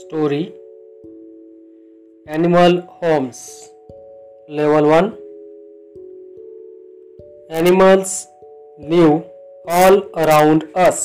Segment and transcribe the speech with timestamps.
[0.00, 0.52] story
[2.34, 3.38] Animal Homes
[4.58, 5.16] Level 1
[7.60, 8.12] Animals
[8.92, 9.24] live
[9.66, 11.00] all around us.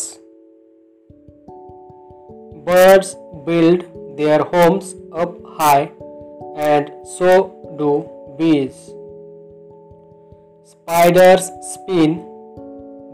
[2.68, 3.16] Birds
[3.48, 3.86] build
[4.18, 5.92] their homes up high,
[6.58, 7.32] and so
[7.80, 7.92] do
[8.38, 8.78] bees.
[10.74, 12.14] Spiders spin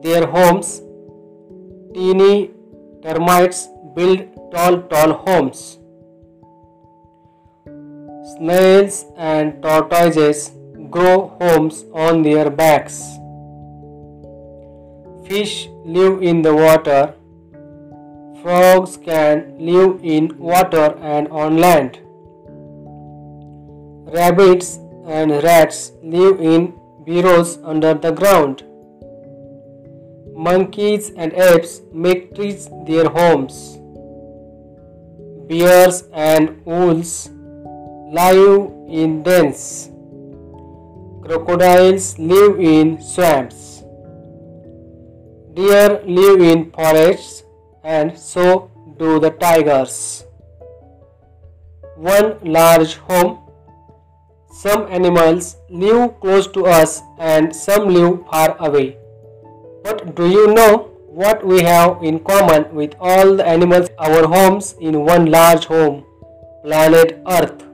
[0.04, 0.82] their homes.
[1.94, 2.52] Teeny
[3.02, 5.78] termites build tall, tall homes.
[8.36, 10.52] Snails and tortoises
[10.90, 13.02] grow homes on their backs.
[15.28, 17.14] Fish live in the water.
[18.42, 22.00] Frogs can live in water and on land.
[24.14, 26.74] Rabbits and rats live in
[27.06, 28.64] burrows under the ground.
[30.36, 33.79] Monkeys and apes make trees their homes.
[35.50, 37.32] Bears and wolves
[38.14, 39.90] live in dens.
[41.24, 43.82] Crocodiles live in swamps.
[45.56, 47.42] Deer live in forests
[47.84, 50.24] and so do the tigers.
[51.96, 53.40] One large home.
[54.52, 58.98] Some animals live close to us and some live far away.
[59.84, 64.76] But do you know what we have in common with all the animals our homes
[64.80, 66.06] in one large home,
[66.64, 67.69] planet Earth?